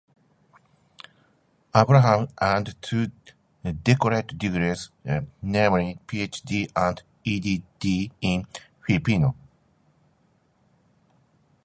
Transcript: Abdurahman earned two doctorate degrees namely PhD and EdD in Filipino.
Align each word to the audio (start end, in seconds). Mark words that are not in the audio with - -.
Abdurahman 1.75 2.31
earned 2.47 2.73
two 2.81 3.11
doctorate 3.83 4.35
degrees 4.35 4.89
namely 5.43 5.99
PhD 6.07 6.71
and 6.75 7.03
EdD 7.23 8.11
in 8.19 8.47
Filipino. 8.83 9.35